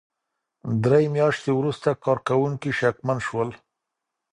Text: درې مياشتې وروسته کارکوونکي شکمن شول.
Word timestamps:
درې 0.83 1.03
مياشتې 1.15 1.51
وروسته 1.59 1.89
کارکوونکي 2.05 2.71
شکمن 2.79 3.17
شول. 3.27 3.49